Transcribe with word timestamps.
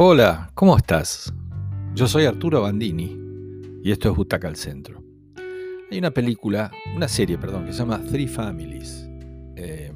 Hola, 0.00 0.52
¿cómo 0.54 0.76
estás? 0.76 1.34
Yo 1.96 2.06
soy 2.06 2.24
Arturo 2.24 2.62
Bandini 2.62 3.18
y 3.82 3.90
esto 3.90 4.08
es 4.08 4.16
Butaca 4.16 4.46
al 4.46 4.54
Centro. 4.54 5.02
Hay 5.90 5.98
una 5.98 6.12
película, 6.12 6.70
una 6.94 7.08
serie, 7.08 7.36
perdón, 7.36 7.66
que 7.66 7.72
se 7.72 7.80
llama 7.80 8.00
Three 8.04 8.28
Families. 8.28 9.10
Eh, 9.56 9.92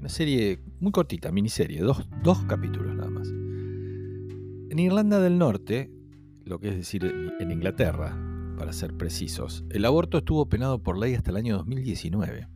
una 0.00 0.10
serie 0.10 0.60
muy 0.80 0.92
cortita, 0.92 1.32
miniserie, 1.32 1.80
dos, 1.80 2.06
dos 2.22 2.44
capítulos 2.44 2.94
nada 2.94 3.08
más. 3.08 3.26
En 3.26 4.78
Irlanda 4.78 5.18
del 5.18 5.38
Norte, 5.38 5.90
lo 6.44 6.60
que 6.60 6.68
es 6.68 6.76
decir 6.76 7.10
en 7.40 7.50
Inglaterra, 7.50 8.14
para 8.58 8.74
ser 8.74 8.98
precisos, 8.98 9.64
el 9.70 9.86
aborto 9.86 10.18
estuvo 10.18 10.46
penado 10.46 10.82
por 10.82 10.98
ley 10.98 11.14
hasta 11.14 11.30
el 11.30 11.38
año 11.38 11.56
2019. 11.56 12.48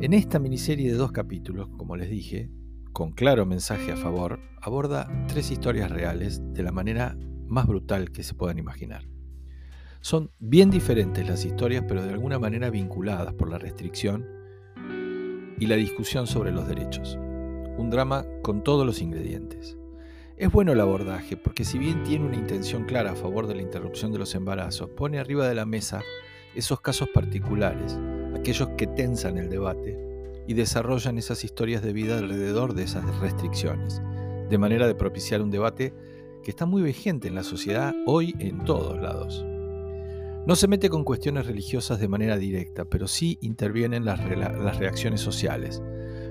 En 0.00 0.12
esta 0.14 0.38
miniserie 0.38 0.92
de 0.92 0.96
dos 0.96 1.10
capítulos, 1.10 1.70
como 1.76 1.96
les 1.96 2.08
dije, 2.08 2.52
con 2.96 3.12
claro 3.12 3.44
mensaje 3.44 3.92
a 3.92 3.96
favor, 3.98 4.40
aborda 4.58 5.06
tres 5.28 5.50
historias 5.50 5.90
reales 5.90 6.40
de 6.54 6.62
la 6.62 6.72
manera 6.72 7.14
más 7.46 7.66
brutal 7.66 8.10
que 8.10 8.22
se 8.22 8.32
puedan 8.32 8.58
imaginar. 8.58 9.06
Son 10.00 10.30
bien 10.38 10.70
diferentes 10.70 11.28
las 11.28 11.44
historias, 11.44 11.84
pero 11.86 12.02
de 12.02 12.08
alguna 12.08 12.38
manera 12.38 12.70
vinculadas 12.70 13.34
por 13.34 13.50
la 13.50 13.58
restricción 13.58 14.26
y 15.60 15.66
la 15.66 15.76
discusión 15.76 16.26
sobre 16.26 16.52
los 16.52 16.66
derechos. 16.66 17.18
Un 17.76 17.90
drama 17.90 18.24
con 18.42 18.64
todos 18.64 18.86
los 18.86 19.02
ingredientes. 19.02 19.76
Es 20.38 20.50
bueno 20.50 20.72
el 20.72 20.80
abordaje 20.80 21.36
porque 21.36 21.66
si 21.66 21.78
bien 21.78 22.02
tiene 22.02 22.24
una 22.24 22.36
intención 22.36 22.84
clara 22.84 23.10
a 23.10 23.14
favor 23.14 23.46
de 23.46 23.56
la 23.56 23.62
interrupción 23.62 24.10
de 24.10 24.20
los 24.20 24.34
embarazos, 24.34 24.88
pone 24.88 25.18
arriba 25.18 25.46
de 25.46 25.54
la 25.54 25.66
mesa 25.66 26.00
esos 26.54 26.80
casos 26.80 27.10
particulares, 27.12 28.00
aquellos 28.34 28.70
que 28.70 28.86
tensan 28.86 29.36
el 29.36 29.50
debate 29.50 30.15
y 30.46 30.54
desarrollan 30.54 31.18
esas 31.18 31.44
historias 31.44 31.82
de 31.82 31.92
vida 31.92 32.18
alrededor 32.18 32.74
de 32.74 32.84
esas 32.84 33.04
restricciones, 33.20 34.00
de 34.48 34.58
manera 34.58 34.86
de 34.86 34.94
propiciar 34.94 35.42
un 35.42 35.50
debate 35.50 35.92
que 36.42 36.50
está 36.50 36.66
muy 36.66 36.82
vigente 36.82 37.28
en 37.28 37.34
la 37.34 37.42
sociedad 37.42 37.94
hoy 38.06 38.34
en 38.38 38.64
todos 38.64 39.00
lados. 39.00 39.44
No 40.46 40.54
se 40.54 40.68
mete 40.68 40.88
con 40.88 41.02
cuestiones 41.02 41.46
religiosas 41.46 41.98
de 41.98 42.08
manera 42.08 42.36
directa, 42.36 42.84
pero 42.84 43.08
sí 43.08 43.38
intervienen 43.40 44.04
las, 44.04 44.20
las 44.38 44.78
reacciones 44.78 45.20
sociales, 45.20 45.82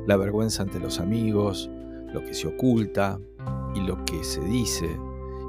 la 0.08 0.16
vergüenza 0.16 0.64
ante 0.64 0.80
los 0.80 1.00
amigos, 1.00 1.70
lo 2.14 2.22
que 2.24 2.34
se 2.34 2.48
oculta 2.48 3.20
y 3.76 3.82
lo 3.82 4.06
que 4.06 4.24
se 4.24 4.42
dice, 4.42 4.88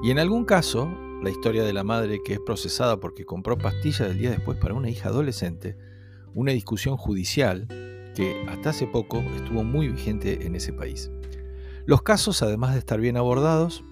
y 0.02 0.10
en 0.10 0.18
algún 0.18 0.44
caso, 0.44 0.88
la 1.22 1.30
historia 1.30 1.64
de 1.64 1.72
la 1.72 1.82
madre 1.82 2.20
que 2.22 2.34
es 2.34 2.40
procesada 2.40 3.00
porque 3.00 3.24
compró 3.24 3.56
pastillas 3.56 4.08
del 4.08 4.18
día 4.18 4.30
después 4.30 4.58
para 4.58 4.74
una 4.74 4.90
hija 4.90 5.08
adolescente, 5.08 5.76
una 6.34 6.52
discusión 6.52 6.96
judicial 6.96 7.66
que 8.16 8.44
hasta 8.48 8.70
hace 8.70 8.86
poco 8.86 9.20
estuvo 9.36 9.62
muy 9.62 9.88
vigente 9.88 10.46
en 10.46 10.56
ese 10.56 10.72
país. 10.72 11.10
Los 11.84 12.02
casos, 12.02 12.42
además 12.42 12.72
de 12.72 12.80
estar 12.80 13.00
bien 13.00 13.16
abordados, 13.16 13.84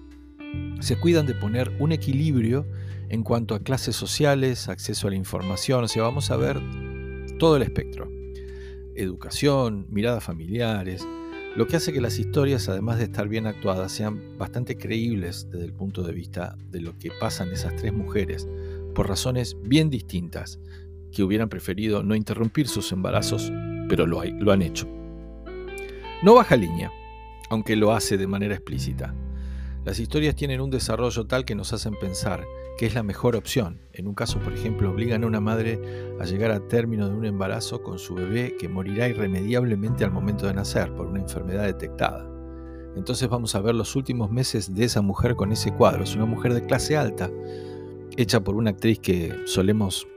se 0.81 0.97
cuidan 0.97 1.25
de 1.25 1.35
poner 1.35 1.71
un 1.79 1.91
equilibrio 1.91 2.65
en 3.07 3.23
cuanto 3.23 3.55
a 3.55 3.59
clases 3.59 3.95
sociales, 3.95 4.67
acceso 4.67 5.07
a 5.07 5.11
la 5.11 5.15
información, 5.15 5.83
o 5.83 5.87
sea, 5.87 6.03
vamos 6.03 6.31
a 6.31 6.37
ver 6.37 6.59
todo 7.37 7.55
el 7.55 7.61
espectro. 7.61 8.09
Educación, 8.95 9.85
miradas 9.89 10.23
familiares, 10.23 11.07
lo 11.55 11.67
que 11.67 11.77
hace 11.77 11.93
que 11.93 12.01
las 12.01 12.19
historias, 12.19 12.67
además 12.67 12.97
de 12.97 13.05
estar 13.05 13.29
bien 13.29 13.45
actuadas, 13.47 13.91
sean 13.91 14.37
bastante 14.37 14.75
creíbles 14.77 15.47
desde 15.51 15.65
el 15.65 15.73
punto 15.73 16.03
de 16.03 16.13
vista 16.13 16.57
de 16.71 16.81
lo 16.81 16.97
que 16.97 17.11
pasan 17.17 17.51
esas 17.51 17.75
tres 17.75 17.93
mujeres, 17.93 18.47
por 18.93 19.07
razones 19.07 19.55
bien 19.61 19.89
distintas, 19.89 20.59
que 21.11 21.23
hubieran 21.23 21.47
preferido 21.47 22.03
no 22.03 22.15
interrumpir 22.15 22.67
sus 22.67 22.91
embarazos 22.91 23.51
pero 23.87 24.05
lo, 24.05 24.21
han 24.21 24.61
hecho. 24.61 24.87
No 26.23 26.35
baja 26.35 26.55
línea, 26.55 26.91
aunque 27.49 27.75
lo 27.75 27.93
hace 27.93 28.17
de 28.17 28.27
manera 28.27 28.55
explícita. 28.55 29.13
Las 29.83 29.99
historias 29.99 30.35
tienen 30.35 30.61
un 30.61 30.71
desarrollo 30.71 31.27
tal 31.27 31.45
que 31.45 31.55
nos 31.55 31.71
hacen 31.73 31.93
pensar 31.99 32.43
que 32.77 32.85
es 32.85 32.95
la 32.95 33.03
mejor 33.03 33.35
opción. 33.35 33.79
En 33.93 34.07
un 34.07 34.15
caso, 34.15 34.39
por 34.39 34.53
ejemplo, 34.53 34.89
obligan 34.89 35.23
a 35.23 35.27
una 35.27 35.39
madre 35.39 35.79
a 36.19 36.25
llegar 36.25 36.51
a 36.51 36.67
término 36.67 37.07
de 37.07 37.15
un 37.15 37.25
embarazo 37.25 37.81
con 37.83 37.99
su 37.99 38.15
bebé 38.15 38.55
que 38.59 38.67
morirá 38.67 39.07
irremediablemente 39.07 40.03
al 40.03 40.11
momento 40.11 40.47
de 40.47 40.55
nacer 40.55 40.93
por 40.93 41.07
una 41.07 41.21
enfermedad 41.21 41.65
detectada. 41.65 42.27
Entonces 42.95 43.27
vamos 43.27 43.55
a 43.55 43.61
ver 43.61 43.75
los 43.75 43.95
últimos 43.95 44.31
meses 44.31 44.73
de 44.73 44.85
esa 44.85 45.01
mujer 45.01 45.35
con 45.35 45.51
ese 45.51 45.73
cuadro. 45.73 46.03
Es 46.03 46.15
una 46.15 46.25
mujer 46.25 46.53
de 46.53 46.65
clase 46.65 46.97
alta, 46.97 47.29
hecha 48.17 48.41
por 48.41 48.55
una 48.55 48.71
actriz 48.71 48.99
que 48.99 49.33
solemos 49.45 50.07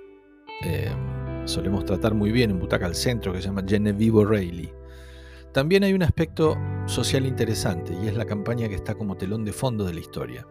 eh, 0.65 0.91
solemos 1.49 1.85
tratar 1.85 2.15
muy 2.15 2.31
bien 2.31 2.51
en 2.51 2.59
Butaca 2.59 2.87
al 2.87 2.95
Centro, 2.95 3.33
que 3.33 3.41
se 3.41 3.49
llama 3.49 3.65
Genevieve 3.67 4.19
O'Reilly. 4.19 4.73
También 5.53 5.83
hay 5.83 5.95
un 5.95 6.03
aspecto 6.03 6.57
social 6.87 7.27
interesante 7.27 7.97
y 8.03 8.07
es 8.07 8.17
la 8.17 8.27
campaña 8.27 8.69
que 8.69 8.75
está 8.75 8.95
como 8.95 9.17
telón 9.17 9.45
de 9.45 9.53
fondo 9.53 9.85
de 9.85 9.95
la 9.95 10.01
historia. 10.01 10.47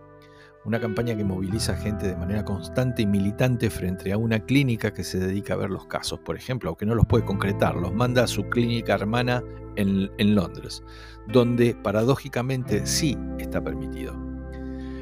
Una 0.66 0.82
campaña 0.82 1.16
que 1.16 1.24
moviliza 1.24 1.78
gente 1.78 2.08
de 2.08 2.18
manera 2.18 2.44
constante 2.44 3.04
y 3.04 3.06
militante 3.06 3.70
frente 3.70 4.12
a 4.12 4.18
una 4.18 4.40
clínica 4.40 4.92
que 4.92 5.04
se 5.04 5.20
dedica 5.20 5.54
a 5.54 5.58
ver 5.58 5.70
los 5.70 5.86
casos, 5.86 6.20
por 6.20 6.36
ejemplo, 6.36 6.70
aunque 6.70 6.86
no 6.86 6.96
los 6.96 7.06
puede 7.06 7.24
concretar, 7.24 7.76
los 7.76 7.94
manda 7.94 8.24
a 8.24 8.28
su 8.28 8.50
clínica 8.50 8.96
hermana 8.96 9.44
en 9.76 10.36
Londres, 10.36 10.84
donde 11.28 11.76
paradójicamente 11.76 12.86
sí 12.88 13.16
está 13.38 13.64
permitido. 13.64 14.14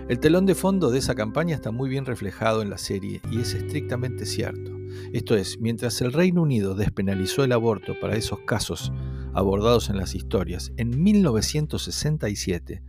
El 0.07 0.19
telón 0.19 0.45
de 0.45 0.53
fondo 0.53 0.91
de 0.91 0.99
esa 0.99 1.15
campaña 1.15 1.55
está 1.55 1.71
muy 1.71 1.89
bien 1.89 2.05
reflejado 2.05 2.61
en 2.61 2.69
la 2.69 2.77
serie 2.77 3.21
y 3.31 3.39
es 3.39 3.55
estrictamente 3.55 4.27
cierto. 4.27 4.74
Esto 5.13 5.35
es, 5.35 5.59
mientras 5.59 6.01
el 6.01 6.13
Reino 6.13 6.41
Unido 6.41 6.75
despenalizó 6.75 7.43
el 7.43 7.51
aborto 7.51 7.99
para 7.99 8.15
esos 8.15 8.39
casos 8.41 8.91
abordados 9.33 9.89
en 9.89 9.97
las 9.97 10.15
historias, 10.15 10.71
en 10.77 11.01
1967, 11.01 12.81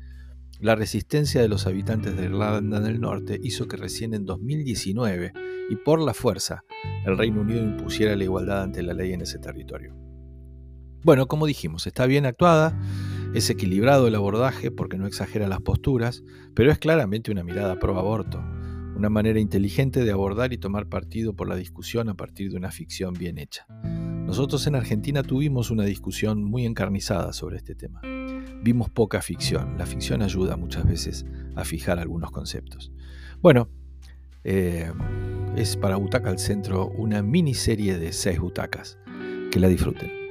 la 0.59 0.75
resistencia 0.75 1.43
de 1.43 1.49
los 1.49 1.67
habitantes 1.67 2.17
de 2.17 2.25
Irlanda 2.25 2.81
del 2.81 3.01
Norte 3.01 3.39
hizo 3.43 3.69
que 3.69 3.77
recién 3.77 4.15
en 4.15 4.25
2019, 4.25 5.33
y 5.69 5.77
por 5.77 6.01
la 6.01 6.15
fuerza, 6.15 6.63
el 7.05 7.19
Reino 7.19 7.43
Unido 7.43 7.63
impusiera 7.63 8.17
la 8.17 8.25
igualdad 8.25 8.63
ante 8.63 8.83
la 8.83 8.95
ley 8.95 9.13
en 9.13 9.21
ese 9.21 9.39
territorio. 9.39 9.95
Bueno, 11.03 11.27
como 11.27 11.47
dijimos, 11.47 11.87
está 11.87 12.07
bien 12.07 12.27
actuada, 12.27 12.79
es 13.35 13.51
equilibrado 13.51 14.09
el 14.09 14.15
abordaje 14.15 14.71
porque 14.71 14.97
no 14.97 15.07
exagera 15.07 15.47
las 15.47 15.61
posturas, 15.61 16.25
pero 16.55 16.73
es 16.73 16.79
claramente 16.79 17.31
una 17.31 17.45
mirada 17.45 17.79
pro 17.79 17.99
aborto, 17.99 18.43
una 18.97 19.11
manera 19.11 19.39
inteligente 19.39 20.05
de 20.05 20.11
abordar 20.11 20.53
y 20.53 20.59
tomar 20.59 20.89
partido 20.89 21.35
por 21.35 21.49
la 21.49 21.57
discusión 21.57 22.09
a 22.09 22.15
partir 22.15 22.51
de 22.51 22.57
una 22.57 22.71
ficción 22.71 23.13
bien 23.13 23.39
hecha. 23.39 23.67
Nosotros 24.27 24.67
en 24.67 24.75
Argentina 24.75 25.23
tuvimos 25.23 25.71
una 25.71 25.85
discusión 25.85 26.43
muy 26.43 26.65
encarnizada 26.65 27.33
sobre 27.33 27.59
este 27.59 27.75
tema. 27.75 28.01
Vimos 28.63 28.91
poca 28.91 29.23
ficción. 29.23 29.77
La 29.79 29.87
ficción 29.87 30.23
ayuda 30.23 30.57
muchas 30.57 30.87
veces 30.87 31.27
a 31.55 31.65
fijar 31.65 31.99
algunos 31.99 32.31
conceptos. 32.31 32.91
Bueno, 33.41 33.69
eh, 34.43 34.91
es 35.57 35.77
para 35.77 35.97
Butaca 35.97 36.31
al 36.31 36.39
Centro 36.39 36.89
una 36.89 37.23
miniserie 37.23 37.99
de 37.99 38.13
seis 38.13 38.41
butacas. 38.41 38.99
Que 39.53 39.61
la 39.61 39.69
disfruten. 39.69 40.26